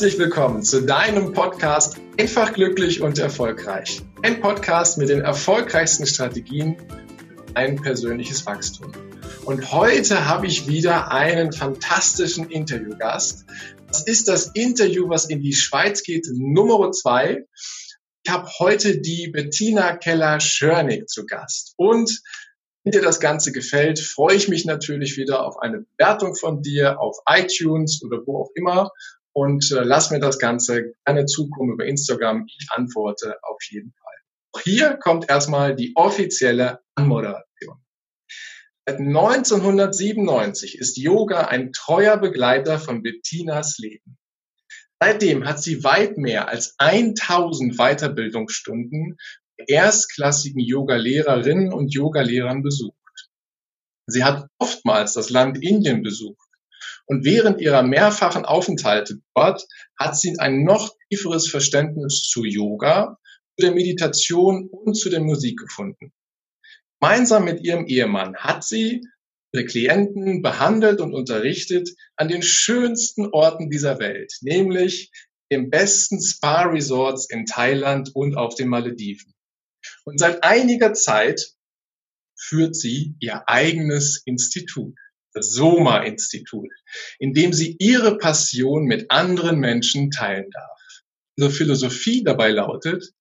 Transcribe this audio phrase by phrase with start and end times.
[0.00, 4.00] Herzlich willkommen zu deinem Podcast Einfach glücklich und erfolgreich.
[4.22, 8.92] Ein Podcast mit den erfolgreichsten Strategien für ein persönliches Wachstum.
[9.44, 13.44] Und heute habe ich wieder einen fantastischen Interviewgast.
[13.88, 17.44] Das ist das Interview, was in die Schweiz geht, Nummer zwei.
[18.24, 21.74] Ich habe heute die Bettina Keller-Schörnig zu Gast.
[21.76, 22.22] Und
[22.84, 26.98] wenn dir das Ganze gefällt, freue ich mich natürlich wieder auf eine Bewertung von dir
[26.98, 28.90] auf iTunes oder wo auch immer.
[29.40, 32.44] Und äh, lass mir das Ganze gerne zukommen über Instagram.
[32.46, 34.62] Ich antworte auf jeden Fall.
[34.64, 37.82] Hier kommt erstmal die offizielle Anmoderation.
[38.86, 44.18] Seit 1997 ist Yoga ein treuer Begleiter von Bettinas Leben.
[45.02, 49.16] Seitdem hat sie weit mehr als 1000 Weiterbildungsstunden
[49.56, 53.30] erstklassigen Yoga-Lehrerinnen und Yoga-Lehrern besucht.
[54.06, 56.49] Sie hat oftmals das Land Indien besucht
[57.10, 59.66] und während ihrer mehrfachen Aufenthalte dort
[59.98, 63.18] hat sie ein noch tieferes Verständnis zu Yoga,
[63.58, 66.12] zu der Meditation und zu der Musik gefunden.
[67.00, 69.02] Gemeinsam mit ihrem Ehemann hat sie
[69.52, 75.10] ihre Klienten behandelt und unterrichtet an den schönsten Orten dieser Welt, nämlich
[75.50, 79.34] den besten Spa-Resorts in Thailand und auf den Malediven.
[80.04, 81.54] Und seit einiger Zeit
[82.38, 84.94] führt sie ihr eigenes Institut,
[85.34, 86.70] Soma-Institut,
[87.18, 90.78] in dem sie ihre Passion mit anderen Menschen teilen darf.
[91.36, 93.12] Ihre Philosophie dabei lautet,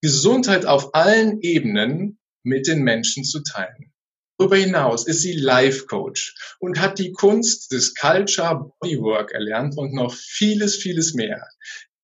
[0.00, 3.92] Gesundheit auf allen Ebenen mit den Menschen zu teilen.
[4.38, 9.92] Darüber hinaus ist sie Life Coach und hat die Kunst des Culture Bodywork erlernt und
[9.92, 11.44] noch vieles, vieles mehr.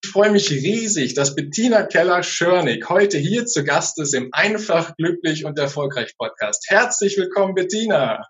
[0.02, 5.44] Ich freue mich riesig, dass Bettina Keller-Schörnig heute hier zu Gast ist im Einfach, Glücklich
[5.44, 6.64] und Erfolgreich Podcast.
[6.68, 8.28] Herzlich willkommen, Bettina.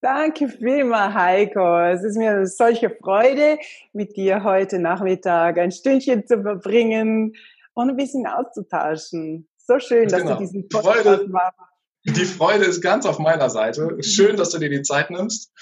[0.00, 1.80] Danke vielmals, Heiko.
[1.80, 3.58] Es ist mir eine solche Freude,
[3.92, 7.34] mit dir heute Nachmittag ein Stündchen zu verbringen
[7.74, 9.48] und ein bisschen auszutauschen.
[9.56, 10.34] So schön, dass genau.
[10.34, 11.58] du diesen Podcast Freude, machst.
[12.04, 13.98] Die Freude ist ganz auf meiner Seite.
[14.02, 15.52] Schön, dass du dir die Zeit nimmst.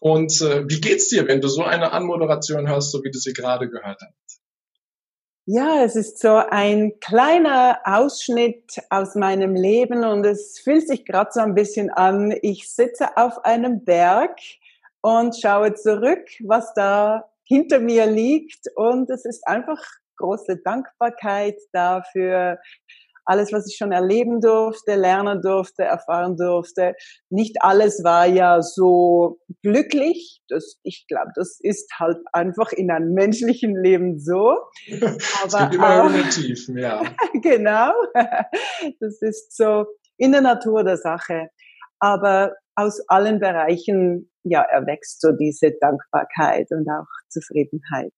[0.00, 3.32] Und äh, wie geht's dir, wenn du so eine Anmoderation hörst, so wie du sie
[3.32, 4.40] gerade gehört hast?
[5.50, 11.30] Ja, es ist so ein kleiner Ausschnitt aus meinem Leben und es fühlt sich gerade
[11.32, 12.36] so ein bisschen an.
[12.42, 14.38] Ich sitze auf einem Berg
[15.00, 19.82] und schaue zurück, was da hinter mir liegt und es ist einfach
[20.18, 22.58] große Dankbarkeit dafür,
[23.28, 26.94] alles, was ich schon erleben durfte, lernen durfte, erfahren durfte.
[27.28, 30.40] Nicht alles war ja so glücklich.
[30.48, 34.56] Das, ich glaube, das ist halt einfach in einem menschlichen Leben so.
[34.90, 37.02] Aber es gibt immer auch, Tief, ja.
[37.42, 37.92] genau.
[39.00, 39.84] Das ist so
[40.16, 41.48] in der Natur der Sache.
[42.00, 48.12] Aber aus allen Bereichen, ja, erwächst so diese Dankbarkeit und auch Zufriedenheit.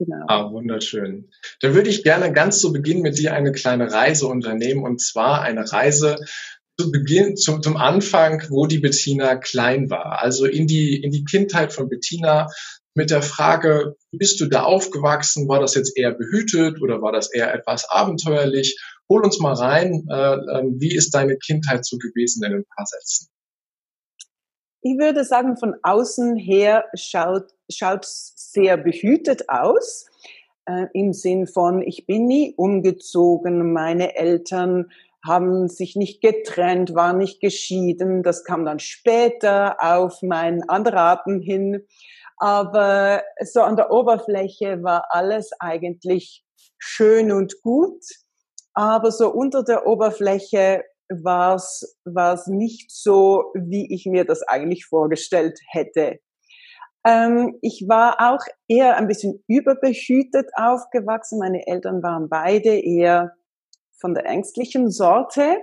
[0.00, 0.24] Genau.
[0.28, 1.30] Ah, wunderschön.
[1.60, 5.42] Dann würde ich gerne ganz zu Beginn mit dir eine kleine Reise unternehmen und zwar
[5.42, 6.16] eine Reise
[6.78, 10.22] zu Beginn, zum, zum Anfang, wo die Bettina klein war.
[10.22, 12.46] Also in die, in die Kindheit von Bettina
[12.94, 15.48] mit der Frage, bist du da aufgewachsen?
[15.48, 18.80] War das jetzt eher behütet oder war das eher etwas abenteuerlich?
[19.10, 20.06] Hol uns mal rein.
[20.10, 23.28] Äh, äh, wie ist deine Kindheit so gewesen in ein paar Sätzen?
[24.80, 28.06] Ich würde sagen, von außen her schaut schaut
[28.52, 30.06] sehr behütet aus.
[30.66, 34.90] Äh, Im Sinn von, ich bin nie umgezogen, meine Eltern
[35.26, 38.22] haben sich nicht getrennt, waren nicht geschieden.
[38.22, 41.86] Das kam dann später auf meinen Anraten hin.
[42.38, 46.42] Aber so an der Oberfläche war alles eigentlich
[46.78, 48.02] schön und gut.
[48.72, 55.58] Aber so unter der Oberfläche war es nicht so, wie ich mir das eigentlich vorgestellt
[55.70, 56.20] hätte.
[57.04, 61.38] Ähm, ich war auch eher ein bisschen überbehütet aufgewachsen.
[61.38, 63.32] Meine Eltern waren beide eher
[64.00, 65.56] von der ängstlichen Sorte.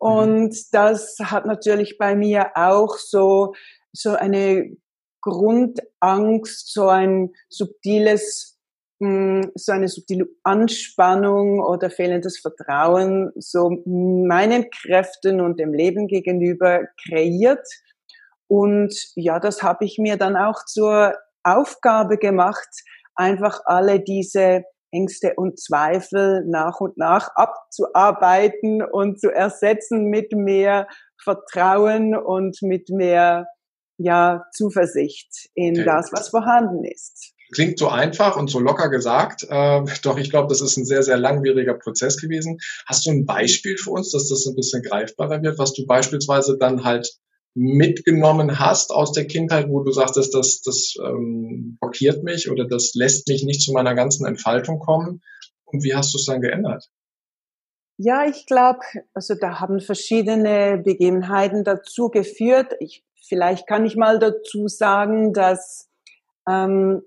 [0.00, 0.08] Mhm.
[0.08, 3.54] Und das hat natürlich bei mir auch so,
[3.92, 4.76] so eine
[5.20, 8.58] Grundangst, so ein subtiles,
[9.00, 16.86] hm, so eine subtile Anspannung oder fehlendes Vertrauen so meinen Kräften und dem Leben gegenüber
[17.04, 17.66] kreiert
[18.48, 21.14] und ja, das habe ich mir dann auch zur
[21.44, 22.68] Aufgabe gemacht,
[23.14, 30.88] einfach alle diese Ängste und Zweifel nach und nach abzuarbeiten und zu ersetzen mit mehr
[31.22, 33.46] Vertrauen und mit mehr
[33.98, 35.84] ja, Zuversicht in okay.
[35.84, 37.34] das, was vorhanden ist.
[37.52, 41.02] Klingt so einfach und so locker gesagt, äh, doch ich glaube, das ist ein sehr,
[41.02, 42.58] sehr langwieriger Prozess gewesen.
[42.86, 46.56] Hast du ein Beispiel für uns, dass das ein bisschen greifbarer wird, was du beispielsweise
[46.56, 47.18] dann halt
[47.60, 52.92] mitgenommen hast aus der Kindheit, wo du sagtest, das, das ähm, blockiert mich oder das
[52.94, 55.22] lässt mich nicht zu meiner ganzen Entfaltung kommen?
[55.64, 56.88] Und wie hast du es dann geändert?
[57.96, 58.78] Ja, ich glaube,
[59.12, 62.74] also da haben verschiedene Begebenheiten dazu geführt.
[62.78, 65.90] Ich, vielleicht kann ich mal dazu sagen, dass,
[66.48, 67.02] ähm,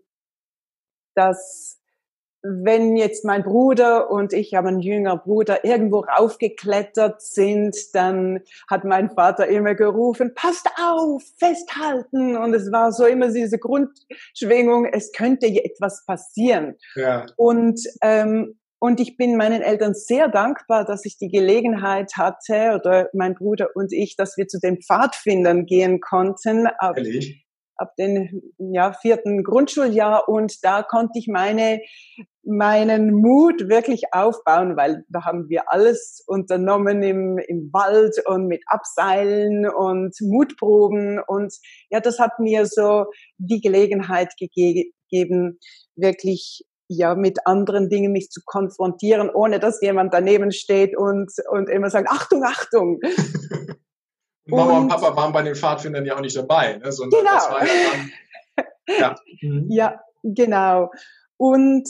[1.15, 1.80] dass
[2.43, 8.39] wenn jetzt mein Bruder und ich habe einen jüngeren Bruder irgendwo raufgeklettert sind, dann
[8.69, 12.35] hat mein Vater immer gerufen, passt auf, festhalten.
[12.37, 16.75] Und es war so immer diese Grundschwingung, es könnte etwas passieren.
[16.95, 17.27] Ja.
[17.35, 23.09] Und, ähm, und ich bin meinen Eltern sehr dankbar, dass ich die Gelegenheit hatte, oder
[23.13, 26.67] mein Bruder und ich, dass wir zu den Pfadfindern gehen konnten.
[26.81, 27.45] Ehrlich?
[27.81, 31.81] Ab dem ja, vierten Grundschuljahr und da konnte ich meine,
[32.43, 38.63] meinen Mut wirklich aufbauen, weil da haben wir alles unternommen im, im Wald und mit
[38.67, 41.53] Abseilen und Mutproben und
[41.89, 43.05] ja, das hat mir so
[43.37, 45.59] die Gelegenheit gegeben,
[45.95, 51.69] wirklich ja, mit anderen Dingen mich zu konfrontieren, ohne dass jemand daneben steht und, und
[51.69, 52.99] immer sagt, Achtung, Achtung.
[54.45, 56.91] Mama und, und, Papa waren bei den Pfadfindern ja auch nicht dabei, ne?
[56.91, 57.33] sondern genau.
[57.33, 58.65] das war ja dann,
[58.99, 59.15] ja.
[59.41, 59.67] Mhm.
[59.69, 60.91] ja, genau.
[61.37, 61.87] Und,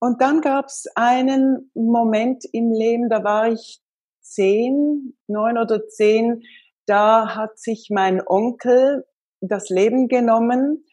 [0.00, 3.80] und dann gab es einen Moment im Leben, da war ich
[4.20, 6.42] zehn, neun oder zehn,
[6.86, 9.04] da hat sich mein Onkel
[9.40, 10.84] das Leben genommen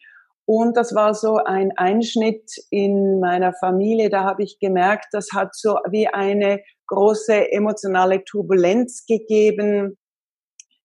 [0.44, 4.10] und das war so ein Einschnitt in meiner Familie.
[4.10, 9.96] Da habe ich gemerkt, das hat so wie eine große emotionale Turbulenz gegeben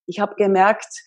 [0.07, 1.03] ich habe gemerkt,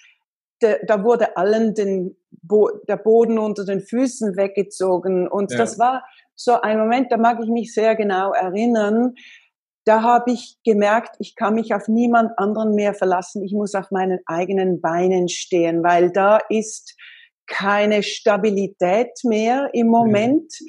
[0.62, 5.28] de, da wurde allen den Bo der Boden unter den Füßen weggezogen.
[5.28, 5.58] Und ja.
[5.58, 6.04] das war
[6.34, 9.14] so ein Moment, da mag ich mich sehr genau erinnern.
[9.84, 13.42] Da habe ich gemerkt, ich kann mich auf niemand anderen mehr verlassen.
[13.42, 16.96] Ich muss auf meinen eigenen Beinen stehen, weil da ist
[17.46, 19.92] keine Stabilität mehr im mhm.
[19.92, 20.52] Moment.
[20.60, 20.66] Mhm.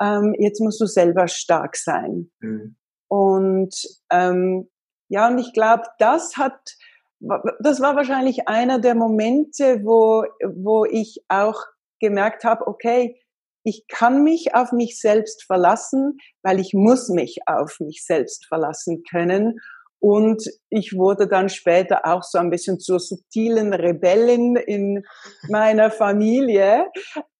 [0.00, 2.30] Ähm, jetzt musst du selber stark sein.
[2.40, 2.76] Mhm.
[3.08, 3.74] Und
[4.10, 4.68] ähm,
[5.08, 6.76] ja, und ich glaube, das hat
[7.20, 11.64] das war wahrscheinlich einer der Momente, wo, wo ich auch
[12.00, 13.20] gemerkt habe, okay,
[13.64, 19.02] ich kann mich auf mich selbst verlassen, weil ich muss mich auf mich selbst verlassen
[19.10, 19.58] können.
[20.00, 25.02] Und ich wurde dann später auch so ein bisschen zur subtilen Rebellin in
[25.48, 26.86] meiner Familie.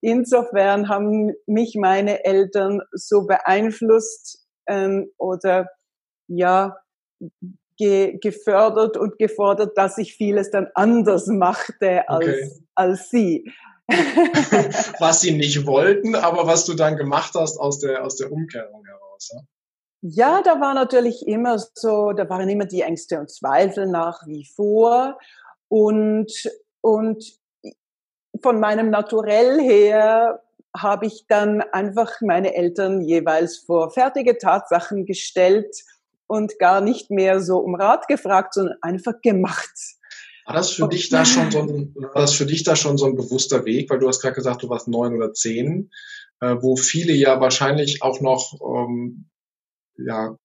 [0.00, 5.68] Insofern haben mich meine Eltern so beeinflusst ähm, oder
[6.26, 6.76] ja
[7.78, 12.50] ge gefördert und gefordert, dass ich vieles dann anders machte als, okay.
[12.74, 13.52] als sie.
[14.98, 18.84] was sie nicht wollten, aber was du dann gemacht hast aus der, aus der Umkehrung
[18.84, 19.30] heraus.
[19.32, 19.40] Ja?
[20.00, 24.46] Ja, da war natürlich immer so, da waren immer die Ängste und Zweifel nach wie
[24.54, 25.18] vor.
[25.68, 26.32] Und,
[26.80, 27.24] und
[28.42, 30.42] von meinem Naturell her
[30.76, 35.74] habe ich dann einfach meine Eltern jeweils vor fertige Tatsachen gestellt
[36.28, 39.72] und gar nicht mehr so um Rat gefragt, sondern einfach gemacht.
[40.46, 43.06] War das für dich da schon so ein, war das für dich da schon so
[43.06, 45.90] ein bewusster Weg, weil du hast gerade gesagt, du warst neun oder zehn,
[46.40, 49.28] äh, wo viele ja wahrscheinlich auch noch, ähm,
[49.96, 50.36] ja,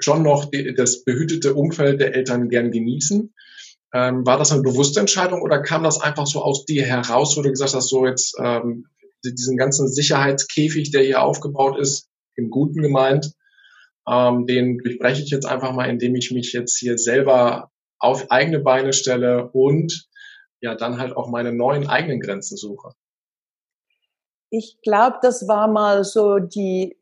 [0.00, 3.32] schon noch die, das behütete Umfeld der Eltern gern genießen.
[3.92, 7.42] Ähm, war das eine bewusste Entscheidung oder kam das einfach so aus dir heraus, wo
[7.42, 8.86] du gesagt hast, so jetzt ähm,
[9.24, 13.32] diesen ganzen Sicherheitskäfig, der hier aufgebaut ist, im Guten gemeint,
[14.08, 18.60] ähm, den durchbreche ich jetzt einfach mal, indem ich mich jetzt hier selber auf eigene
[18.60, 20.08] Beine stelle und
[20.60, 22.92] ja dann halt auch meine neuen eigenen Grenzen suche.
[24.50, 26.96] Ich glaube, das war mal so die,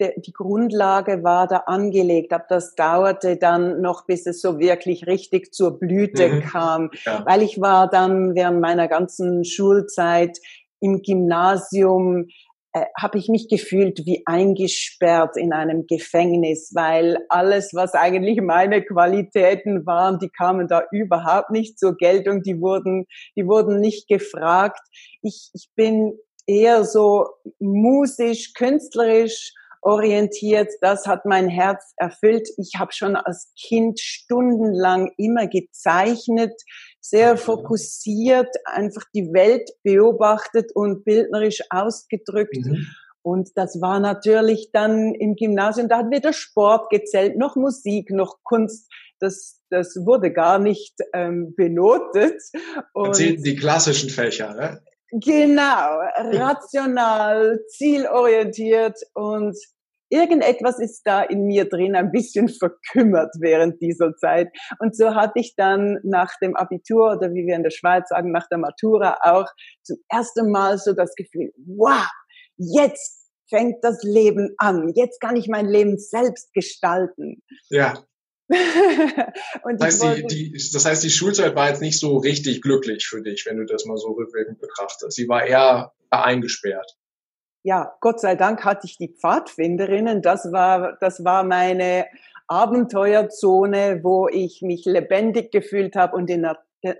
[0.00, 5.52] die Grundlage war da angelegt, aber das dauerte dann noch, bis es so wirklich richtig
[5.52, 6.40] zur Blüte mhm.
[6.40, 7.24] kam, ja.
[7.26, 10.38] weil ich war dann während meiner ganzen Schulzeit
[10.80, 12.28] im Gymnasium
[12.76, 18.82] äh, habe ich mich gefühlt wie eingesperrt in einem Gefängnis, weil alles, was eigentlich meine
[18.82, 24.80] Qualitäten waren, die kamen da überhaupt nicht zur Geltung, die wurden, die wurden nicht gefragt.
[25.22, 27.28] Ich, ich bin eher so
[27.60, 30.72] musisch, künstlerisch orientiert.
[30.80, 32.48] Das hat mein Herz erfüllt.
[32.56, 36.60] Ich habe schon als Kind stundenlang immer gezeichnet,
[37.04, 42.56] sehr fokussiert, einfach die Welt beobachtet und bildnerisch ausgedrückt.
[42.56, 42.86] Mhm.
[43.20, 48.38] Und das war natürlich dann im Gymnasium, da hat weder Sport gezählt, noch Musik, noch
[48.42, 48.90] Kunst.
[49.20, 52.40] Das, das wurde gar nicht ähm, benotet.
[52.94, 54.82] Und die klassischen Fächer, ne?
[55.10, 59.56] Genau, rational, zielorientiert und
[60.14, 64.48] irgendetwas ist da in mir drin ein bisschen verkümmert während dieser Zeit.
[64.78, 68.30] Und so hatte ich dann nach dem Abitur oder wie wir in der Schweiz sagen,
[68.30, 69.48] nach der Matura auch
[69.82, 72.06] zum ersten Mal so das Gefühl, wow,
[72.56, 74.92] jetzt fängt das Leben an.
[74.94, 77.42] Jetzt kann ich mein Leben selbst gestalten.
[77.68, 78.04] Ja.
[78.48, 83.22] das, heißt, die, die, das heißt, die Schulzeit war jetzt nicht so richtig glücklich für
[83.22, 85.12] dich, wenn du das mal so rückwirkend betrachtest.
[85.12, 86.96] Sie war eher eingesperrt
[87.64, 90.20] ja, Gott sei Dank hatte ich die Pfadfinderinnen.
[90.20, 92.06] Das war, das war meine
[92.46, 96.58] Abenteuerzone, wo ich mich lebendig gefühlt habe und in der,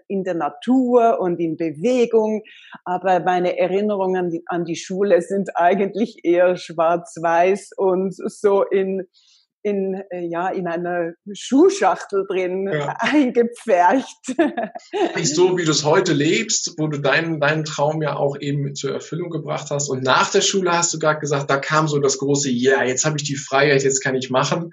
[0.08, 2.42] in der Natur und in Bewegung.
[2.86, 9.06] Aber meine Erinnerungen an die, an die Schule sind eigentlich eher schwarz-weiß und so in,
[9.64, 12.94] in, äh, ja, in einer Schuhschachtel drin ja.
[12.98, 14.36] eingepfercht.
[15.16, 18.74] Nicht so, wie du es heute lebst, wo du deinen, deinen Traum ja auch eben
[18.74, 19.88] zur Erfüllung gebracht hast.
[19.88, 22.84] Und nach der Schule hast du gerade gesagt, da kam so das große, ja, yeah,
[22.84, 24.70] jetzt habe ich die Freiheit, jetzt kann ich machen.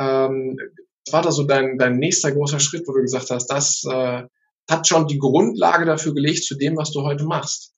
[0.00, 0.58] Ähm,
[1.06, 4.22] was war da so dein, dein nächster großer Schritt, wo du gesagt hast, das äh,
[4.68, 7.73] hat schon die Grundlage dafür gelegt zu dem, was du heute machst?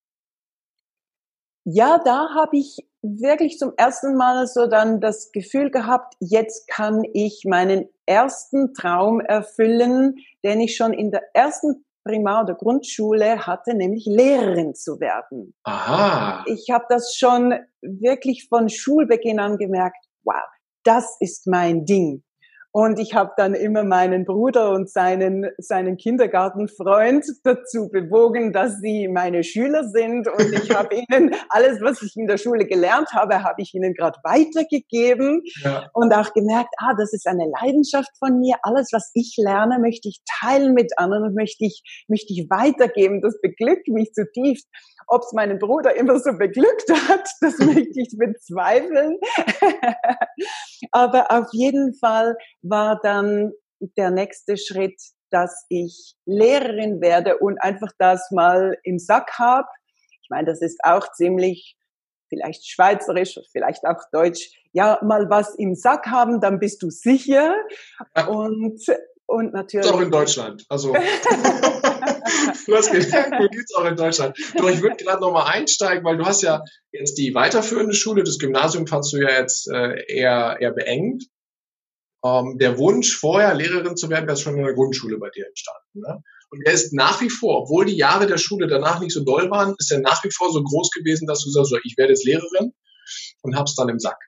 [1.69, 7.03] Ja, da habe ich wirklich zum ersten Mal so dann das Gefühl gehabt, jetzt kann
[7.13, 13.75] ich meinen ersten Traum erfüllen, den ich schon in der ersten Primar- oder Grundschule hatte,
[13.75, 15.55] nämlich Lehrerin zu werden.
[15.65, 16.45] Aha.
[16.47, 20.45] Ich habe das schon wirklich von Schulbeginn an gemerkt, wow,
[20.85, 22.23] das ist mein Ding.
[22.77, 29.09] Und ich habe dann immer meinen Bruder und seinen, seinen Kindergartenfreund dazu bewogen, dass sie
[29.09, 30.29] meine Schüler sind.
[30.29, 33.95] Und ich habe ihnen alles, was ich in der Schule gelernt habe, habe ich ihnen
[33.95, 35.41] gerade weitergegeben.
[35.65, 35.89] Ja.
[35.95, 38.57] Und auch gemerkt, ah, das ist eine Leidenschaft von mir.
[38.61, 43.23] Alles, was ich lerne, möchte ich teilen mit anderen und möchte ich, möchte ich weitergeben.
[43.23, 44.69] Das beglückt mich zutiefst.
[45.09, 49.19] Ob es meinen Bruder immer so beglückt hat, das möchte ich bezweifeln.
[50.93, 52.37] Aber auf jeden Fall
[52.69, 59.39] war dann der nächste Schritt, dass ich Lehrerin werde und einfach das mal im Sack
[59.39, 59.69] habe.
[60.23, 61.77] Ich meine, das ist auch ziemlich
[62.29, 64.51] vielleicht schweizerisch, vielleicht auch deutsch.
[64.73, 67.55] Ja, mal was im Sack haben, dann bist du sicher.
[68.29, 68.81] Und,
[69.27, 69.91] und natürlich.
[69.91, 70.65] Auch in Deutschland.
[70.69, 70.93] Also.
[72.67, 74.37] das gibt auch in Deutschland.
[74.57, 78.39] Doch ich würde gerade nochmal einsteigen, weil du hast ja jetzt die weiterführende Schule, das
[78.39, 81.25] Gymnasium fandst du ja jetzt äh, eher, eher beengt.
[82.25, 85.47] Ähm, der Wunsch, vorher Lehrerin zu werden, der ist schon in der Grundschule bei dir
[85.47, 86.01] entstanden.
[86.01, 86.23] Ne?
[86.51, 89.51] Und er ist nach wie vor, obwohl die Jahre der Schule danach nicht so doll
[89.51, 92.25] waren, ist er nach wie vor so groß gewesen, dass du sagst, ich werde jetzt
[92.25, 92.73] Lehrerin
[93.43, 94.19] und hab's dann im Sack.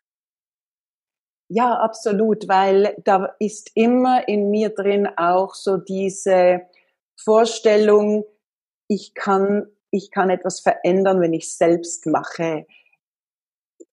[1.50, 6.60] Ja, absolut, weil da ist immer in mir drin auch so diese
[7.16, 8.24] Vorstellung,
[8.86, 12.66] ich kann, ich kann etwas verändern, wenn ich selbst mache.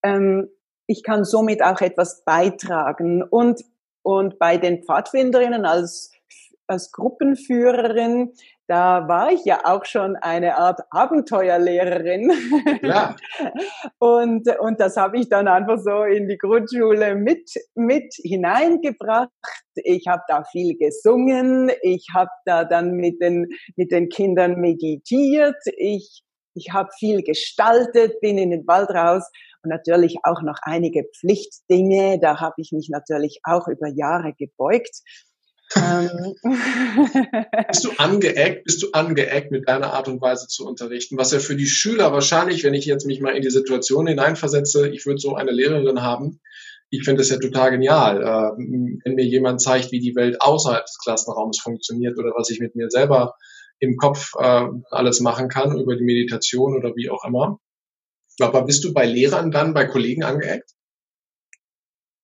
[0.04, 0.50] Ähm,
[0.88, 3.24] ich kann somit auch etwas beitragen.
[3.24, 3.64] Und,
[4.06, 6.12] und bei den Pfadfinderinnen als,
[6.68, 8.34] als Gruppenführerin
[8.68, 12.32] da war ich ja auch schon eine Art Abenteuerlehrerin.
[12.82, 13.16] Ja.
[14.00, 19.30] und, und das habe ich dann einfach so in die Grundschule mit, mit hineingebracht.
[19.76, 25.58] Ich habe da viel gesungen, ich habe da dann mit den, mit den Kindern meditiert,
[25.78, 26.24] ich,
[26.56, 29.24] ich habe viel gestaltet, bin in den Wald raus
[29.64, 32.20] und natürlich auch noch einige Pflichtdinge.
[32.20, 35.02] Da habe ich mich natürlich auch über Jahre gebeugt.
[35.76, 36.36] Ähm.
[37.68, 41.40] bist du angeeckt, bist du angeeckt mit deiner Art und Weise zu unterrichten, was ja
[41.40, 45.20] für die Schüler wahrscheinlich, wenn ich jetzt mich mal in die Situation hineinversetze, ich würde
[45.20, 46.40] so eine Lehrerin haben,
[46.92, 48.58] ich finde das ja total genial, äh,
[49.04, 52.76] wenn mir jemand zeigt, wie die Welt außerhalb des Klassenraums funktioniert oder was ich mit
[52.76, 53.36] mir selber
[53.86, 57.60] im Kopf äh, alles machen kann über die Meditation oder wie auch immer.
[58.39, 60.72] Aber bist du bei Lehrern dann, bei Kollegen angeeckt?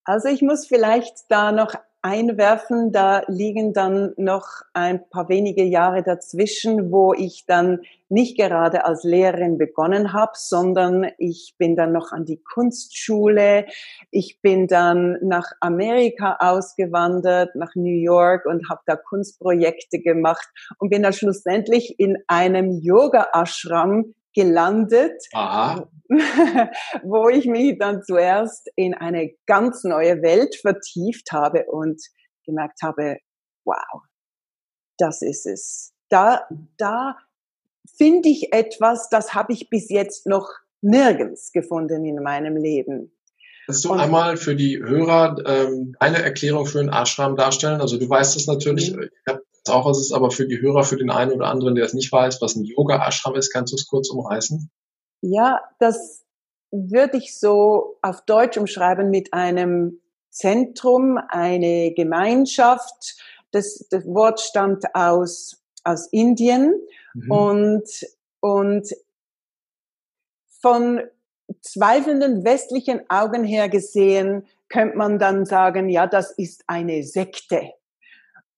[0.04, 2.92] Also ich muss vielleicht da noch einwerfen.
[2.92, 9.04] Da liegen dann noch ein paar wenige Jahre dazwischen, wo ich dann nicht gerade als
[9.04, 13.66] Lehrerin begonnen habe, sondern ich bin dann noch an die Kunstschule.
[14.10, 20.90] Ich bin dann nach Amerika ausgewandert, nach New York und habe da Kunstprojekte gemacht und
[20.90, 25.90] bin dann schlussendlich in einem Yoga-Ashram gelandet, Aha.
[27.04, 32.02] wo ich mich dann zuerst in eine ganz neue Welt vertieft habe und
[32.46, 33.18] gemerkt habe,
[33.66, 34.02] wow,
[34.98, 35.94] das ist es.
[36.10, 36.48] Da,
[36.78, 37.18] da
[37.98, 40.50] finde ich etwas, das habe ich bis jetzt noch
[40.82, 43.12] nirgends gefunden in meinem Leben.
[43.66, 47.80] Kannst du einmal für die Hörer ähm, eine Erklärung für einen Ashram darstellen?
[47.80, 49.04] Also du weißt es natürlich, mhm.
[49.04, 51.86] ich habe auch was ist, aber für die Hörer, für den einen oder anderen, der
[51.86, 54.72] es nicht weiß, was ein Yoga-Ashram ist, kannst du es kurz umreißen?
[55.22, 56.22] Ja, das,
[56.72, 60.00] würde ich so auf Deutsch umschreiben mit einem
[60.30, 63.16] Zentrum, eine Gemeinschaft.
[63.52, 66.74] Das, das Wort stammt aus, aus Indien
[67.14, 67.32] mhm.
[67.32, 68.06] und,
[68.40, 68.90] und
[70.62, 71.02] von
[71.62, 77.74] zweifelnden westlichen Augen her gesehen, könnte man dann sagen, ja, das ist eine Sekte.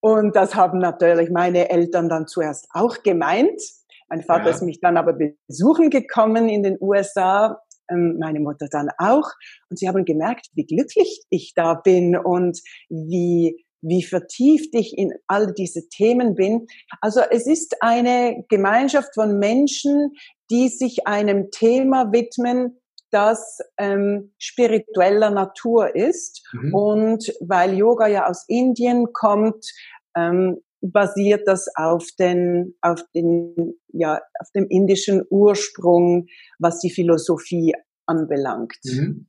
[0.04, 3.62] Und das haben natürlich meine Eltern dann zuerst auch gemeint.
[4.10, 4.50] Mein Vater ja.
[4.50, 5.14] ist mich dann aber
[5.48, 9.32] besuchen gekommen in den USA, ähm, meine Mutter dann auch.
[9.70, 15.14] Und sie haben gemerkt, wie glücklich ich da bin und wie, wie vertieft ich in
[15.28, 16.68] all diese Themen bin.
[17.00, 20.12] Also es ist eine Gemeinschaft von Menschen,
[20.52, 22.78] die sich einem Thema widmen,
[23.14, 26.44] das ähm, spiritueller Natur ist.
[26.52, 26.74] Mhm.
[26.74, 29.72] Und weil Yoga ja aus Indien kommt,
[30.16, 36.28] ähm, basiert das auf den, auf den, ja, auf dem indischen Ursprung,
[36.60, 37.74] was die Philosophie
[38.06, 38.80] anbelangt.
[38.84, 39.28] Mhm.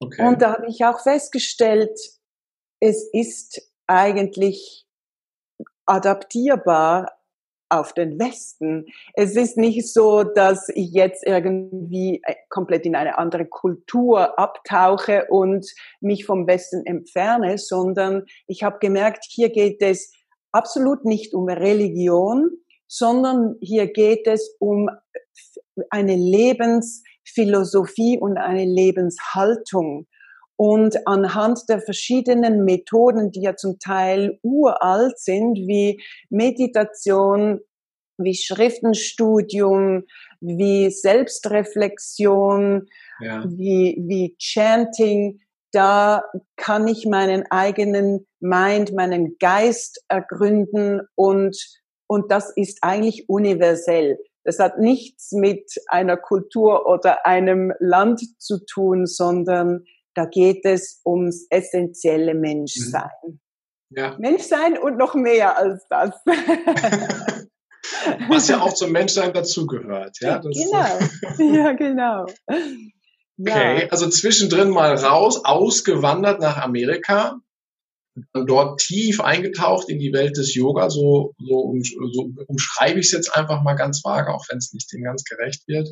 [0.00, 0.26] Okay.
[0.26, 1.98] Und da habe ich auch festgestellt,
[2.80, 4.86] es ist eigentlich
[5.86, 7.21] adaptierbar
[7.72, 8.86] auf den Westen.
[9.14, 15.26] Es ist nicht so, dass ich jetzt irgendwie äh, komplett in eine andere Kultur abtauche
[15.30, 15.66] und
[16.00, 20.12] mich vom Westen entferne, sondern ich habe gemerkt, hier geht es
[20.52, 22.50] absolut nicht um Religion,
[22.86, 24.90] sondern hier geht es um
[25.88, 30.06] eine Lebensphilosophie und eine Lebenshaltung.
[30.64, 36.00] Und anhand der verschiedenen Methoden, die ja zum Teil uralt sind, wie
[36.30, 37.58] Meditation,
[38.16, 40.04] wie Schriftenstudium,
[40.40, 42.86] wie Selbstreflexion,
[43.18, 43.44] ja.
[43.44, 45.40] wie, wie Chanting,
[45.72, 46.22] da
[46.54, 51.56] kann ich meinen eigenen Mind, meinen Geist ergründen und,
[52.06, 54.16] und das ist eigentlich universell.
[54.44, 61.00] Das hat nichts mit einer Kultur oder einem Land zu tun, sondern da geht es
[61.04, 63.10] ums essentielle Menschsein.
[63.22, 63.40] Mhm.
[63.90, 64.16] Ja.
[64.18, 66.14] Menschsein und noch mehr als das.
[68.28, 70.18] Was ja auch zum Menschsein dazugehört.
[70.20, 70.98] Ja, genau.
[71.38, 72.26] ja, genau.
[73.38, 77.40] Okay, also zwischendrin mal raus, ausgewandert nach Amerika,
[78.32, 83.06] und dort tief eingetaucht in die Welt des Yoga, so, so, um, so umschreibe ich
[83.06, 85.88] es jetzt einfach mal ganz vage, auch wenn es nicht dem ganz gerecht wird,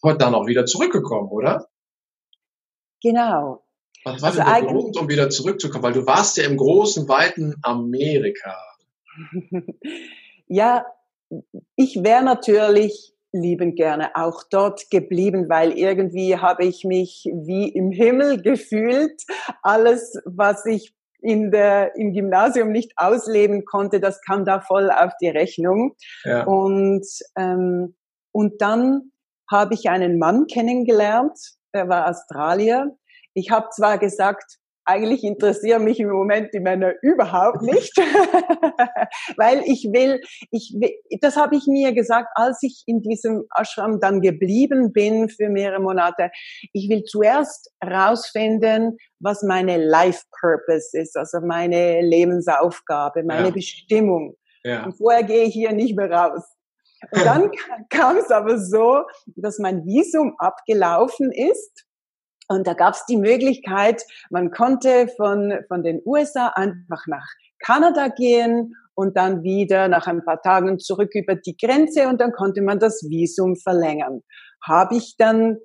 [0.00, 1.66] aber dann auch wieder zurückgekommen, oder?
[3.02, 3.62] Genau.
[4.04, 5.82] Was war also denn der Grund, um wieder zurückzukommen?
[5.82, 8.56] Weil du warst ja im großen, weiten Amerika.
[10.46, 10.84] ja,
[11.76, 17.90] ich wäre natürlich liebend gerne auch dort geblieben, weil irgendwie habe ich mich wie im
[17.90, 19.22] Himmel gefühlt.
[19.62, 25.12] Alles, was ich in der, im Gymnasium nicht ausleben konnte, das kam da voll auf
[25.20, 25.94] die Rechnung.
[26.24, 26.44] Ja.
[26.44, 27.06] Und,
[27.36, 27.96] ähm,
[28.32, 29.12] und dann
[29.50, 31.38] habe ich einen Mann kennengelernt,
[31.74, 32.96] der war Australier.
[33.34, 37.94] Ich habe zwar gesagt, eigentlich interessieren mich im Moment die Männer überhaupt nicht,
[39.36, 40.18] weil ich will,
[40.50, 45.28] ich will, das habe ich mir gesagt, als ich in diesem Ashram dann geblieben bin
[45.28, 46.30] für mehrere Monate.
[46.72, 53.54] Ich will zuerst rausfinden, was meine Life Purpose ist, also meine Lebensaufgabe, meine ja.
[53.54, 54.36] Bestimmung.
[54.64, 54.86] Ja.
[54.86, 56.42] Und vorher gehe ich hier nicht mehr raus.
[57.12, 57.50] Und dann
[57.90, 59.02] kam es aber so,
[59.36, 61.86] dass mein Visum abgelaufen ist
[62.48, 67.26] und da gab es die Möglichkeit, man konnte von, von den USA einfach nach
[67.60, 72.32] Kanada gehen und dann wieder nach ein paar Tagen zurück über die Grenze und dann
[72.32, 74.22] konnte man das Visum verlängern.
[74.66, 75.58] Habe ich dann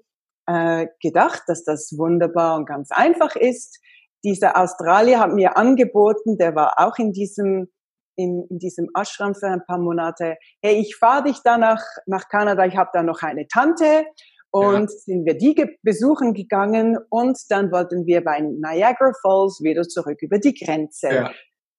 [0.46, 3.80] äh, gedacht, dass das wunderbar und ganz einfach ist.
[4.26, 7.69] Dieser Australier hat mir angeboten, der war auch in diesem
[8.15, 10.38] in, in diesem Ashram für ein paar Monate.
[10.62, 12.65] Hey, ich fahre dich da nach, nach Kanada.
[12.65, 14.06] Ich habe da noch eine Tante
[14.52, 14.97] und ja.
[14.97, 20.38] sind wir die besuchen gegangen und dann wollten wir bei Niagara Falls wieder zurück über
[20.38, 21.10] die Grenze.
[21.10, 21.32] Ja.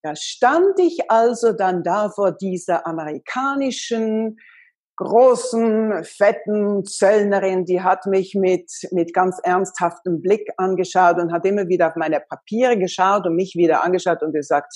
[0.03, 4.37] Da stand ich also dann da vor dieser amerikanischen
[4.97, 11.69] großen, fetten Zöllnerin, die hat mich mit, mit ganz ernsthaftem Blick angeschaut und hat immer
[11.69, 14.73] wieder auf meine Papiere geschaut und mich wieder angeschaut und gesagt,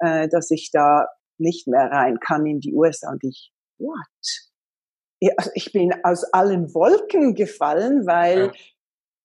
[0.00, 1.06] äh, dass ich da
[1.38, 3.10] nicht mehr rein kann in die USA.
[3.10, 3.96] Und ich, what?
[5.36, 8.52] Also ich bin aus allen Wolken gefallen, weil ja.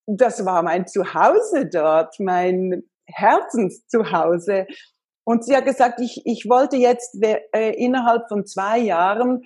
[0.08, 4.68] das war mein Zuhause dort, mein Herzenszuhause.
[5.26, 9.44] Und sie hat gesagt, ich, ich wollte jetzt äh, innerhalb von zwei Jahren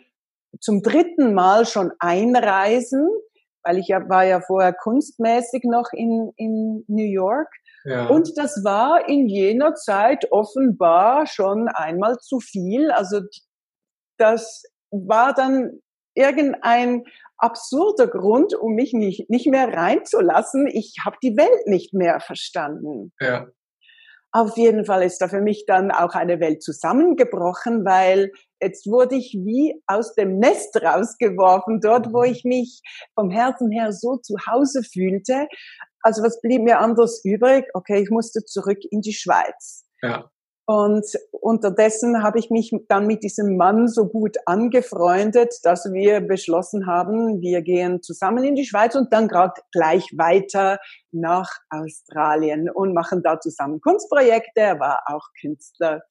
[0.60, 3.08] zum dritten Mal schon einreisen,
[3.64, 7.50] weil ich ja, war ja vorher kunstmäßig noch in, in New York.
[7.86, 8.08] Ja.
[8.08, 12.92] Und das war in jener Zeit offenbar schon einmal zu viel.
[12.92, 13.22] Also
[14.18, 15.80] das war dann
[16.14, 17.04] irgendein
[17.38, 20.68] absurder Grund, um mich nicht, nicht mehr reinzulassen.
[20.68, 23.14] Ich habe die Welt nicht mehr verstanden.
[23.20, 23.48] Ja.
[24.32, 28.30] Auf jeden Fall ist da für mich dann auch eine Welt zusammengebrochen, weil
[28.62, 32.32] jetzt wurde ich wie aus dem Nest rausgeworfen, dort wo mhm.
[32.32, 32.82] ich mich
[33.16, 35.48] vom Herzen her so zu Hause fühlte.
[36.02, 37.66] Also was blieb mir anders übrig?
[37.74, 39.86] Okay, ich musste zurück in die Schweiz.
[40.02, 40.30] Ja.
[40.72, 46.86] Und unterdessen habe ich mich dann mit diesem Mann so gut angefreundet, dass wir beschlossen
[46.86, 50.78] haben, wir gehen zusammen in die Schweiz und dann gerade gleich weiter
[51.12, 54.60] nach Australien und machen da zusammen Kunstprojekte.
[54.62, 56.04] Er war auch Künstler.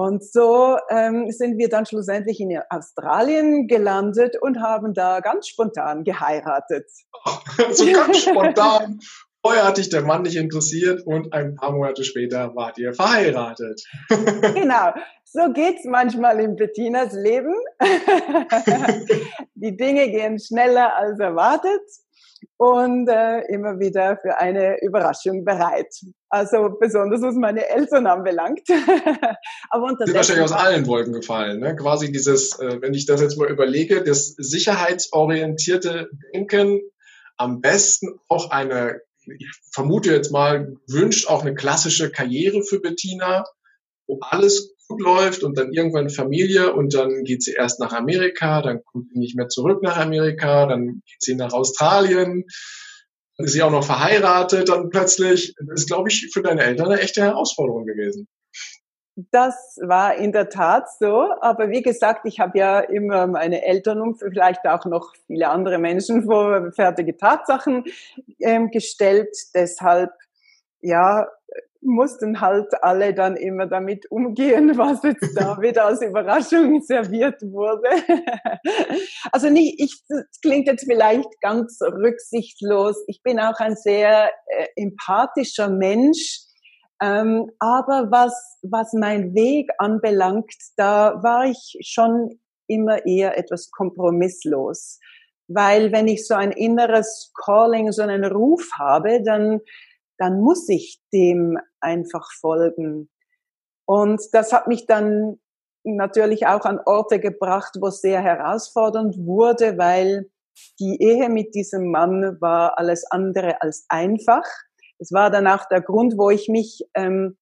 [0.00, 6.04] Und so ähm, sind wir dann schlussendlich in Australien gelandet und haben da ganz spontan
[6.04, 6.88] geheiratet.
[7.72, 9.00] so ganz spontan.
[9.44, 13.82] Vorher hat dich der Mann nicht interessiert und ein paar Monate später wart ihr verheiratet.
[14.54, 14.92] genau,
[15.24, 17.54] so geht's manchmal in Bettinas Leben.
[19.54, 21.82] Die Dinge gehen schneller als erwartet
[22.56, 25.92] und äh, immer wieder für eine Überraschung bereit.
[26.28, 28.68] Also besonders was meine Eltern anbelangt.
[29.70, 31.60] Aber sind wahrscheinlich aus allen Wolken gefallen.
[31.60, 31.76] Ne?
[31.76, 36.80] Quasi dieses, äh, wenn ich das jetzt mal überlege, das sicherheitsorientierte Denken,
[37.36, 39.00] am besten auch eine
[39.38, 43.44] ich vermute jetzt mal, wünscht auch eine klassische Karriere für Bettina,
[44.06, 48.62] wo alles gut läuft und dann irgendwann Familie und dann geht sie erst nach Amerika,
[48.62, 52.44] dann kommt sie nicht mehr zurück nach Amerika, dann geht sie nach Australien,
[53.36, 55.54] dann ist sie auch noch verheiratet dann plötzlich.
[55.58, 58.26] Das ist, glaube ich, für deine Eltern eine echte Herausforderung gewesen.
[59.32, 64.00] Das war in der Tat so, aber wie gesagt, ich habe ja immer meine Eltern
[64.00, 67.84] und vielleicht auch noch viele andere Menschen vor fertige Tatsachen
[68.38, 69.36] ähm, gestellt.
[69.54, 70.10] Deshalb,
[70.80, 71.26] ja,
[71.88, 77.88] mussten halt alle dann immer damit umgehen, was jetzt da wieder als Überraschung serviert wurde.
[79.32, 83.02] also nicht, ich, das klingt jetzt vielleicht ganz rücksichtslos.
[83.06, 86.48] Ich bin auch ein sehr äh, empathischer Mensch
[87.00, 94.98] ähm, aber was, was mein Weg anbelangt, da war ich schon immer eher etwas kompromisslos.
[95.46, 99.60] Weil wenn ich so ein inneres Calling, so einen Ruf habe, dann,
[100.18, 103.08] dann muss ich dem einfach folgen.
[103.86, 105.38] Und das hat mich dann
[105.84, 110.30] natürlich auch an Orte gebracht, wo es sehr herausfordernd wurde, weil
[110.80, 114.44] die Ehe mit diesem Mann war alles andere als einfach.
[114.98, 117.36] Es war dann auch der Grund, wo ich mich ähm,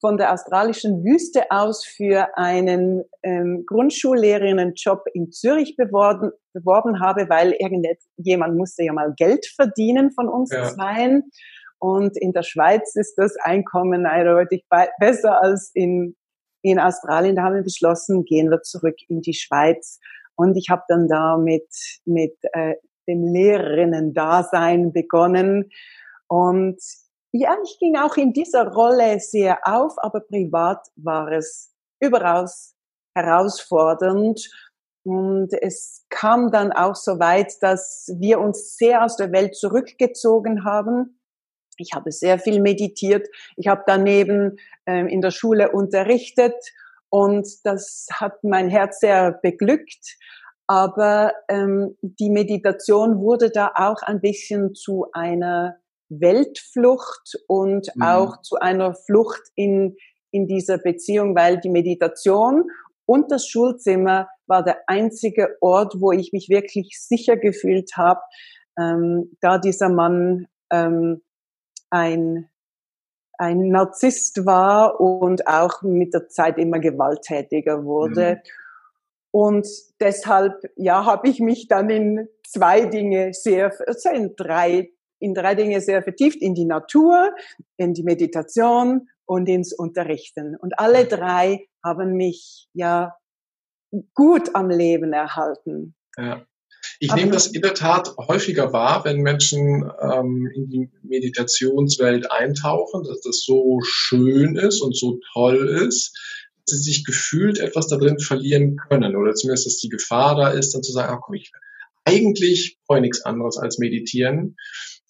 [0.00, 7.52] von der australischen Wüste aus für einen ähm, Grundschullehrerinnenjob in Zürich beworben, beworben habe, weil
[7.52, 10.64] irgendjemand musste ja mal Geld verdienen von uns ja.
[10.64, 11.30] zweien.
[11.78, 14.64] Und in der Schweiz ist das Einkommen eindeutig
[14.98, 16.16] besser als in,
[16.62, 17.36] in Australien.
[17.36, 19.98] Da haben wir beschlossen, gehen wir zurück in die Schweiz.
[20.36, 21.68] Und ich habe dann da mit,
[22.04, 22.74] mit äh,
[23.06, 25.70] dem Lehrerinnen-Dasein begonnen
[26.28, 26.80] und
[27.32, 32.74] ja, ich ging auch in dieser Rolle sehr auf, aber privat war es überaus
[33.14, 34.48] herausfordernd.
[35.04, 40.64] Und es kam dann auch so weit, dass wir uns sehr aus der Welt zurückgezogen
[40.64, 41.15] haben.
[41.78, 43.28] Ich habe sehr viel meditiert.
[43.56, 46.54] Ich habe daneben ähm, in der Schule unterrichtet
[47.10, 50.16] und das hat mein Herz sehr beglückt.
[50.66, 55.76] Aber ähm, die Meditation wurde da auch ein bisschen zu einer
[56.08, 58.02] Weltflucht und mhm.
[58.02, 59.96] auch zu einer Flucht in,
[60.30, 62.64] in dieser Beziehung, weil die Meditation
[63.06, 68.20] und das Schulzimmer war der einzige Ort, wo ich mich wirklich sicher gefühlt habe,
[68.78, 71.22] ähm, da dieser Mann ähm,
[71.90, 72.48] ein,
[73.38, 78.36] ein Narzisst war und auch mit der Zeit immer gewalttätiger wurde.
[78.36, 78.50] Mhm.
[79.30, 79.68] Und
[80.00, 85.54] deshalb, ja, habe ich mich dann in zwei Dinge sehr, also in drei in drei
[85.54, 87.34] Dinge sehr vertieft, in die Natur,
[87.76, 90.56] in die Meditation und ins Unterrichten.
[90.56, 93.16] Und alle drei haben mich ja
[94.14, 95.94] gut am Leben erhalten.
[96.16, 96.44] Ja.
[96.98, 103.04] Ich nehme das in der Tat häufiger wahr, wenn Menschen ähm, in die Meditationswelt eintauchen,
[103.04, 106.16] dass das so schön ist und so toll ist,
[106.66, 110.50] dass sie sich gefühlt etwas da drin verlieren können oder zumindest, dass die Gefahr da
[110.50, 111.52] ist, dann zu sagen, ach komm, ich
[112.04, 114.56] eigentlich brauche ich nichts anderes als meditieren.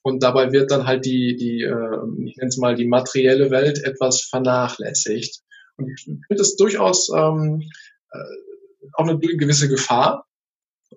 [0.02, 3.82] Und dabei wird dann halt die, die äh, ich nenne es mal die materielle Welt
[3.84, 5.40] etwas vernachlässigt.
[5.76, 7.62] Und ich finde das durchaus ähm,
[8.12, 8.18] äh,
[8.94, 10.26] auch eine gewisse Gefahr.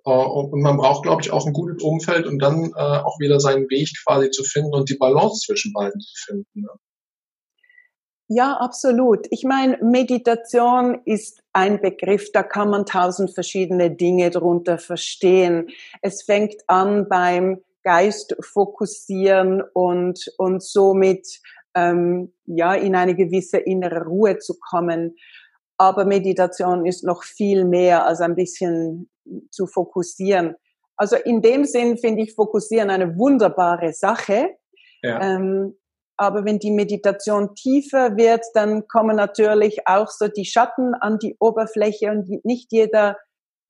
[0.06, 3.40] Äh, und man braucht, glaube ich, auch ein gutes Umfeld, um dann äh, auch wieder
[3.40, 6.62] seinen Weg quasi zu finden und die Balance zwischen beiden zu finden.
[6.62, 6.70] Ne?
[8.32, 9.26] Ja, absolut.
[9.32, 15.70] Ich meine, Meditation ist ein Begriff, da kann man tausend verschiedene Dinge drunter verstehen.
[16.04, 21.28] Es fängt an beim Geist fokussieren und, und somit
[21.74, 25.16] ähm, ja in eine gewisse innere Ruhe zu kommen.
[25.80, 29.10] Aber Meditation ist noch viel mehr als ein bisschen
[29.50, 30.56] zu fokussieren.
[30.98, 34.50] Also in dem Sinn finde ich Fokussieren eine wunderbare Sache.
[35.02, 35.22] Ja.
[35.22, 35.78] Ähm,
[36.18, 41.38] aber wenn die Meditation tiefer wird, dann kommen natürlich auch so die Schatten an die
[41.40, 43.16] Oberfläche und nicht jeder,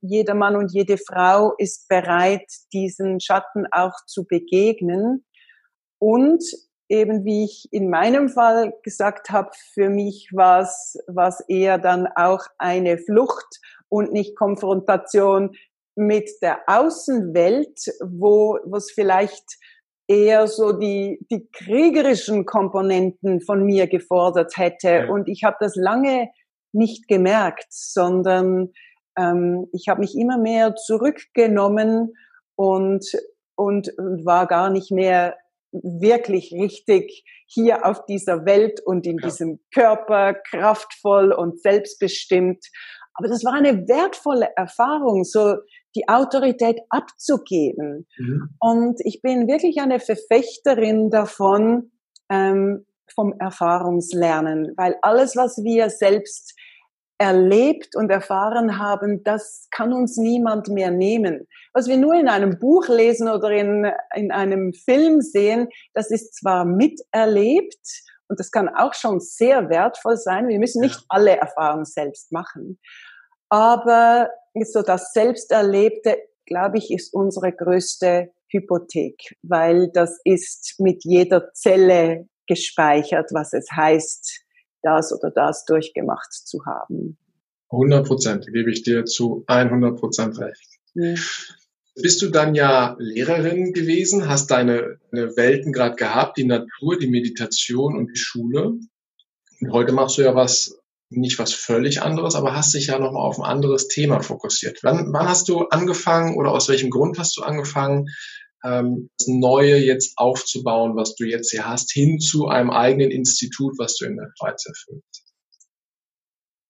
[0.02, 5.24] jeder Mann und jede Frau ist bereit, diesen Schatten auch zu begegnen.
[6.00, 6.44] Und
[6.90, 12.46] eben wie ich in meinem Fall gesagt habe, für mich war es eher dann auch
[12.58, 15.56] eine Flucht und nicht Konfrontation
[15.96, 19.46] mit der Außenwelt, wo es vielleicht
[20.08, 24.90] eher so die, die kriegerischen Komponenten von mir gefordert hätte.
[24.90, 25.10] Ja.
[25.10, 26.30] Und ich habe das lange
[26.72, 28.72] nicht gemerkt, sondern
[29.18, 32.16] ähm, ich habe mich immer mehr zurückgenommen
[32.56, 33.06] und,
[33.56, 35.36] und, und war gar nicht mehr
[35.72, 39.28] wirklich richtig hier auf dieser Welt und in ja.
[39.28, 42.66] diesem Körper kraftvoll und selbstbestimmt.
[43.14, 45.56] Aber das war eine wertvolle Erfahrung, so
[45.96, 48.08] die Autorität abzugeben.
[48.18, 48.50] Mhm.
[48.60, 51.92] Und ich bin wirklich eine Verfechterin davon,
[52.30, 56.56] ähm, vom Erfahrungslernen, weil alles, was wir selbst
[57.20, 61.48] erlebt und erfahren haben, das kann uns niemand mehr nehmen.
[61.74, 66.36] Was wir nur in einem Buch lesen oder in, in einem Film sehen, das ist
[66.36, 67.86] zwar miterlebt
[68.30, 70.48] und das kann auch schon sehr wertvoll sein.
[70.48, 72.80] Wir müssen nicht alle Erfahrungen selbst machen.
[73.50, 74.30] Aber
[74.64, 82.28] so das Selbsterlebte, glaube ich, ist unsere größte Hypothek, weil das ist mit jeder Zelle
[82.48, 84.46] gespeichert, was es heißt,
[84.82, 87.18] das oder das durchgemacht zu haben.
[87.72, 90.80] 100 Prozent, gebe ich dir zu 100 Prozent recht.
[90.96, 91.14] Ja.
[91.96, 97.10] Bist du dann ja Lehrerin gewesen, hast deine, deine Welten gerade gehabt, die Natur, die
[97.10, 98.78] Meditation und die Schule.
[99.62, 103.24] Und heute machst du ja was nicht was völlig anderes, aber hast dich ja nochmal
[103.24, 104.80] auf ein anderes Thema fokussiert.
[104.84, 108.10] Wann, wann hast du angefangen oder aus welchem Grund hast du angefangen,
[108.64, 113.78] ähm, das Neue jetzt aufzubauen, was du jetzt hier hast, hin zu einem eigenen Institut,
[113.78, 115.24] was du in der Schweiz erfüllst?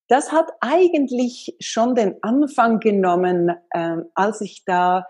[0.07, 5.05] Das hat eigentlich schon den Anfang genommen, ähm, als ich da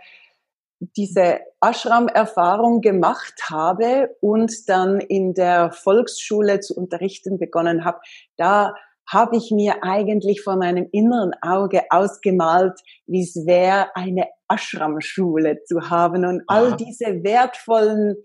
[0.80, 8.00] diese Ashram-Erfahrung gemacht habe und dann in der Volksschule zu unterrichten begonnen habe.
[8.38, 8.76] Da
[9.12, 15.90] habe ich mir eigentlich vor meinem inneren Auge ausgemalt, wie es wäre, eine Ashram-Schule zu
[15.90, 18.16] haben und all diese wertvollen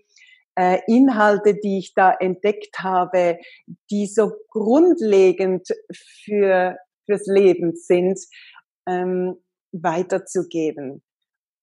[0.57, 3.37] äh, Inhalte, die ich da entdeckt habe,
[3.89, 5.67] die so grundlegend
[6.23, 8.19] für fürs Leben sind,
[8.87, 9.35] ähm,
[9.71, 11.03] weiterzugeben.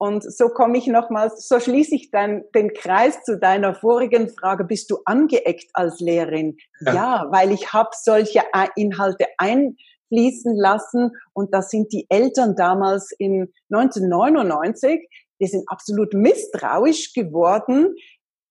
[0.03, 4.65] Und so komme ich nochmals, so schließe ich dann den Kreis zu deiner vorigen Frage.
[4.65, 6.57] Bist du angeeckt als Lehrerin?
[6.81, 8.43] Ja, ja weil ich habe solche
[8.75, 15.09] Inhalte einfließen lassen und da sind die Eltern damals in 1999,
[15.41, 17.95] die sind absolut misstrauisch geworden,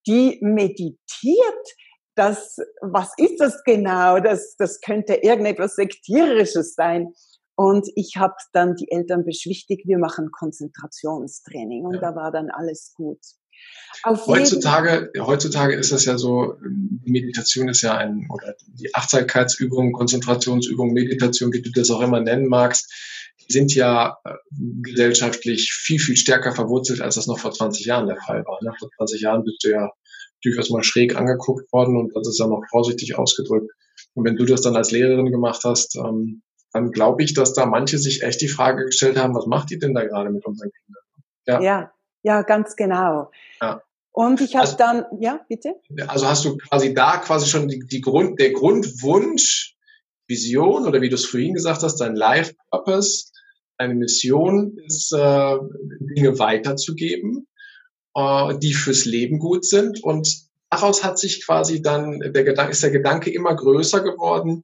[0.07, 1.67] die meditiert.
[2.15, 4.21] Das, was ist das genau?
[4.21, 7.13] Das, das könnte irgendetwas Sektierisches sein.
[7.55, 12.01] Und ich habe dann die Eltern beschwichtigt, wir machen Konzentrationstraining und ja.
[12.01, 13.19] da war dann alles gut.
[14.03, 16.55] Auf heutzutage, heutzutage ist es ja so,
[17.03, 22.47] Meditation ist ja ein, oder die Achtsamkeitsübung, Konzentrationsübung, Meditation, wie du das auch immer nennen
[22.47, 22.91] magst,
[23.47, 24.33] die sind ja äh,
[24.81, 28.59] gesellschaftlich viel, viel stärker verwurzelt, als das noch vor 20 Jahren der Fall war.
[28.63, 28.73] Ne?
[28.79, 29.91] Vor 20 Jahren bist du ja
[30.43, 33.71] durchaus mal schräg angeguckt worden und das ist ja noch vorsichtig ausgedrückt.
[34.13, 36.41] Und wenn du das dann als Lehrerin gemacht hast, ähm,
[36.73, 39.79] dann glaube ich, dass da manche sich echt die Frage gestellt haben, was macht die
[39.79, 41.03] denn da gerade mit unseren Kindern?
[41.47, 41.91] Ja, ja,
[42.23, 43.31] ja ganz genau.
[43.61, 43.81] Ja.
[44.13, 45.75] Und ich habe also, dann, ja, bitte?
[46.07, 49.75] Also hast du quasi da quasi schon die, die Grund, der Grundwunsch,
[50.27, 53.31] Vision oder wie du es vorhin gesagt hast, dein Life Purpose,
[53.77, 55.57] eine Mission ist, äh,
[56.15, 57.47] Dinge weiterzugeben,
[58.15, 62.83] äh, die fürs Leben gut sind und daraus hat sich quasi dann der Gedanke, ist
[62.83, 64.63] der Gedanke immer größer geworden,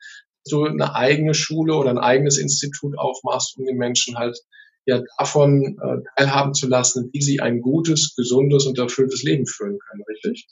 [0.52, 4.38] du eine eigene Schule oder ein eigenes Institut aufmachst, um den Menschen halt
[4.86, 9.78] ja davon äh, teilhaben zu lassen, wie sie ein gutes, gesundes und erfülltes Leben führen
[9.80, 10.48] können, richtig?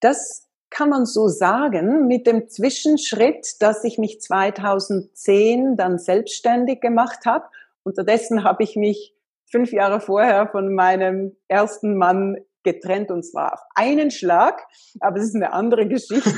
[0.00, 7.26] Das kann man so sagen, mit dem Zwischenschritt, dass ich mich 2010 dann selbstständig gemacht
[7.26, 7.44] habe.
[7.84, 9.14] Unterdessen habe ich mich
[9.50, 14.62] fünf Jahre vorher von meinem ersten Mann getrennt und zwar auf einen Schlag,
[15.00, 16.30] aber es ist eine andere Geschichte.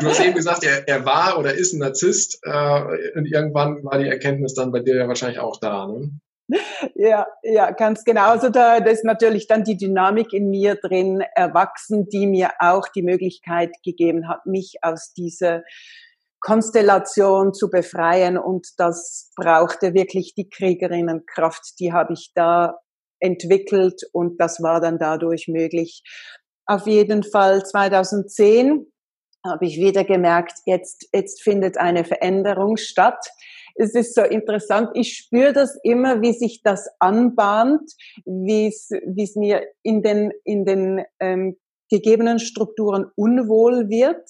[0.00, 3.98] du hast eben gesagt, er, er war oder ist ein Narzisst äh, und irgendwann war
[3.98, 5.86] die Erkenntnis dann bei dir ja wahrscheinlich auch da.
[5.86, 6.10] Ne?
[6.94, 8.30] Ja, ja, ganz genau.
[8.30, 12.88] Also da, da ist natürlich dann die Dynamik in mir drin erwachsen, die mir auch
[12.88, 15.62] die Möglichkeit gegeben hat, mich aus dieser
[16.40, 18.38] Konstellation zu befreien.
[18.38, 21.78] Und das brauchte wirklich die Kriegerinnenkraft.
[21.80, 22.78] Die habe ich da
[23.20, 26.02] entwickelt und das war dann dadurch möglich.
[26.66, 28.86] Auf jeden Fall 2010
[29.44, 33.24] habe ich wieder gemerkt, jetzt, jetzt findet eine Veränderung statt
[33.78, 34.90] es ist so interessant.
[34.94, 37.92] Ich spüre das immer, wie sich das anbahnt,
[38.26, 41.56] wie es, wie es mir in den, in den ähm,
[41.88, 44.28] gegebenen Strukturen unwohl wird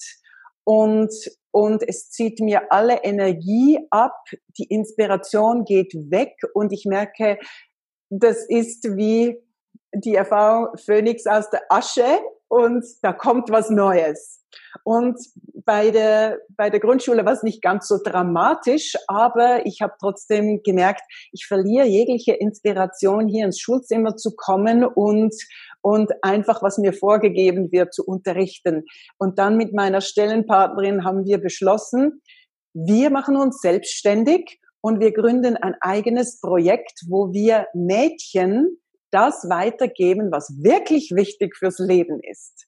[0.63, 1.11] und,
[1.51, 4.23] und es zieht mir alle Energie ab,
[4.57, 7.39] die Inspiration geht weg und ich merke,
[8.09, 9.37] das ist wie
[9.93, 14.39] die Erfahrung Phönix aus der Asche und da kommt was Neues.
[14.83, 15.19] Und
[15.65, 20.63] bei der, bei der Grundschule war es nicht ganz so dramatisch, aber ich habe trotzdem
[20.63, 25.35] gemerkt, ich verliere jegliche Inspiration, hier ins Schulzimmer zu kommen und,
[25.81, 28.85] und einfach, was mir vorgegeben wird, zu unterrichten.
[29.17, 32.21] Und dann mit meiner Stellenpartnerin haben wir beschlossen,
[32.73, 38.77] wir machen uns selbstständig und wir gründen ein eigenes Projekt, wo wir Mädchen
[39.11, 42.67] das weitergeben, was wirklich wichtig fürs Leben ist.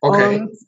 [0.00, 0.40] Okay.
[0.40, 0.58] Und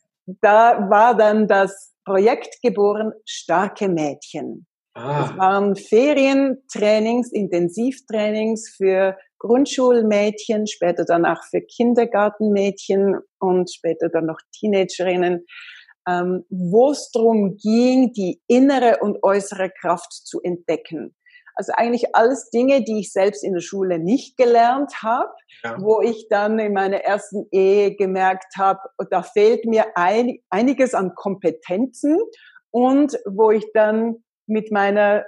[0.40, 4.66] da war dann das Projekt geboren, starke Mädchen.
[4.94, 5.22] Ah.
[5.22, 14.38] Das waren Ferientrainings, Intensivtrainings für Grundschulmädchen, später dann auch für Kindergartenmädchen und später dann noch
[14.58, 15.46] Teenagerinnen,
[16.08, 21.14] ähm, wo es darum ging, die innere und äußere Kraft zu entdecken.
[21.54, 25.30] Also eigentlich alles Dinge, die ich selbst in der Schule nicht gelernt habe,
[25.62, 25.76] ja.
[25.78, 31.14] wo ich dann in meiner ersten Ehe gemerkt habe, da fehlt mir ein, einiges an
[31.14, 32.18] Kompetenzen
[32.70, 35.24] und wo ich dann mit meiner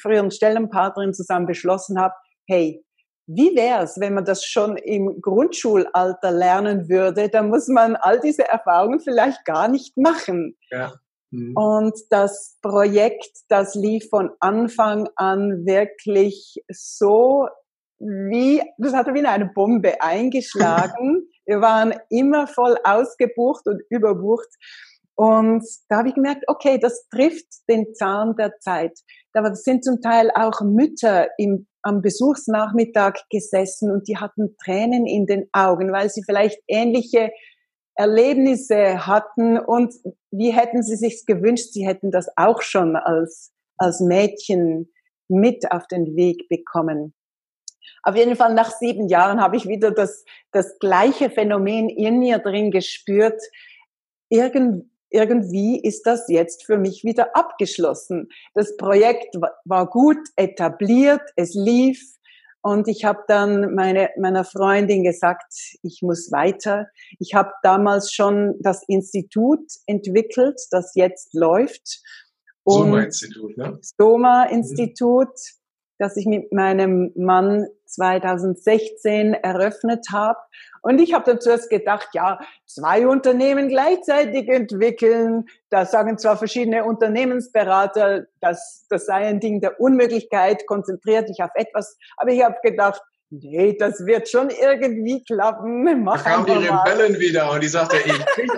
[0.00, 2.14] früheren Stellenpartnerin zusammen beschlossen habe,
[2.48, 2.85] hey,
[3.26, 7.28] wie wäre es, wenn man das schon im Grundschulalter lernen würde?
[7.28, 10.56] Da muss man all diese Erfahrungen vielleicht gar nicht machen.
[10.70, 10.94] Ja.
[11.30, 11.56] Mhm.
[11.56, 17.48] Und das Projekt, das lief von Anfang an wirklich so
[17.98, 21.28] wie, das hatte wie eine Bombe eingeschlagen.
[21.46, 24.48] Wir waren immer voll ausgebucht und überbucht.
[25.14, 28.98] Und da habe ich gemerkt, okay, das trifft den Zahn der Zeit.
[29.32, 35.26] Da sind zum Teil auch Mütter im, am Besuchsnachmittag gesessen und die hatten Tränen in
[35.26, 37.30] den Augen, weil sie vielleicht ähnliche
[37.94, 39.94] Erlebnisse hatten und
[40.32, 44.92] wie hätten sie sich gewünscht, sie hätten das auch schon als, als Mädchen
[45.28, 47.14] mit auf den Weg bekommen.
[48.02, 52.40] Auf jeden Fall nach sieben Jahren habe ich wieder das, das gleiche Phänomen in mir
[52.40, 53.40] drin gespürt.
[54.28, 58.28] Irgend, irgendwie ist das jetzt für mich wieder abgeschlossen.
[58.54, 62.16] Das Projekt war gut etabliert, es lief,
[62.66, 66.88] und ich habe dann meine, meiner Freundin gesagt, ich muss weiter.
[67.20, 72.02] Ich habe damals schon das Institut entwickelt, das jetzt läuft.
[72.64, 73.78] Soma-Institut, ne?
[73.96, 75.60] Soma-Institut, mhm.
[75.98, 80.38] das ich mit meinem Mann 2016 eröffnet habe.
[80.82, 86.84] Und ich habe dann zuerst gedacht, ja, zwei Unternehmen gleichzeitig entwickeln, da sagen zwar verschiedene
[86.84, 92.56] Unternehmensberater, dass das sei ein Ding der Unmöglichkeit, konzentriert dich auf etwas, aber ich habe
[92.62, 95.82] gedacht, nee, das wird schon irgendwie klappen.
[96.04, 98.12] Mach da kamen die Rebellen wieder und die sagte, ey,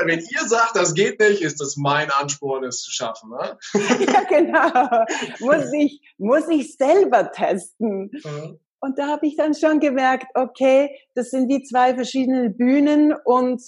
[0.05, 3.31] wenn ihr sagt, das geht nicht, ist das mein Ansporn, es zu schaffen.
[3.31, 3.59] Ne?
[4.07, 5.05] ja, genau.
[5.41, 8.11] Muss ich, muss ich selber testen.
[8.12, 8.59] Mhm.
[8.81, 13.61] Und da habe ich dann schon gemerkt, okay, das sind die zwei verschiedenen Bühnen und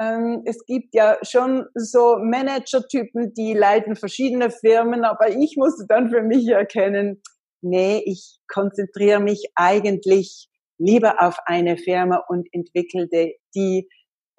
[0.00, 6.10] ähm, es gibt ja schon so Manager-Typen, die leiten verschiedene Firmen, aber ich musste dann
[6.10, 7.22] für mich erkennen,
[7.62, 13.88] nee, ich konzentriere mich eigentlich lieber auf eine Firma und entwickelte die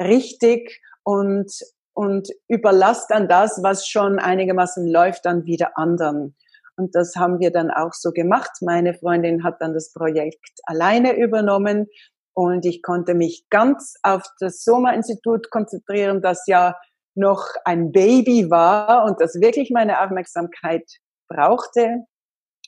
[0.02, 1.52] richtig und,
[1.94, 6.36] und überlasse dann das, was schon einigermaßen läuft, dann wieder anderen.
[6.78, 8.52] Und das haben wir dann auch so gemacht.
[8.62, 11.88] Meine Freundin hat dann das Projekt alleine übernommen
[12.34, 16.75] und ich konnte mich ganz auf das Soma-Institut konzentrieren, das ja
[17.15, 20.84] noch ein Baby war und das wirklich meine Aufmerksamkeit
[21.28, 22.04] brauchte.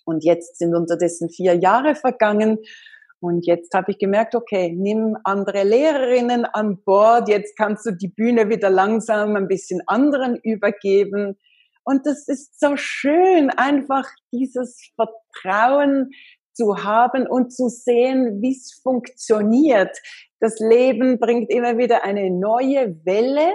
[0.05, 2.57] Und jetzt sind unterdessen vier Jahre vergangen.
[3.19, 7.29] Und jetzt habe ich gemerkt, okay, nimm andere Lehrerinnen an Bord.
[7.29, 11.37] Jetzt kannst du die Bühne wieder langsam ein bisschen anderen übergeben.
[11.89, 16.11] Und das ist so schön, einfach dieses Vertrauen
[16.53, 19.97] zu haben und zu sehen, wie es funktioniert.
[20.39, 23.51] Das Leben bringt immer wieder eine neue Welle.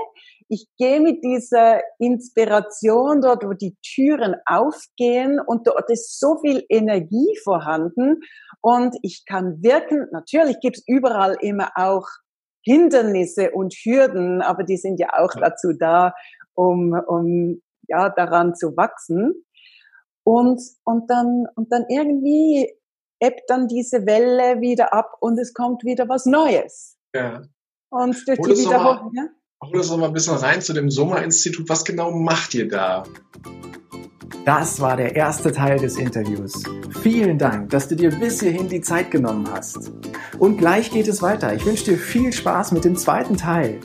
[0.48, 6.64] Ich gehe mit dieser Inspiration dort, wo die Türen aufgehen und dort ist so viel
[6.68, 8.20] Energie vorhanden
[8.60, 10.08] und ich kann wirken.
[10.10, 12.08] Natürlich gibt es überall immer auch
[12.64, 16.14] Hindernisse und Hürden, aber die sind ja auch dazu da,
[16.54, 19.44] um, um ja daran zu wachsen.
[20.24, 22.72] Und, und dann, und dann irgendwie
[23.20, 26.96] ebbt dann diese Welle wieder ab und es kommt wieder was Neues.
[27.14, 27.42] Ja.
[27.90, 29.28] Und durch die Wiederholung, ja?
[29.62, 31.68] Hol uns noch mal ein bisschen rein zu dem Sommer-Institut.
[31.68, 33.04] Was genau macht ihr da?
[34.44, 36.64] Das war der erste Teil des Interviews.
[37.00, 39.90] Vielen Dank, dass du dir bis hierhin die Zeit genommen hast.
[40.38, 41.54] Und gleich geht es weiter.
[41.54, 43.80] Ich wünsche dir viel Spaß mit dem zweiten Teil.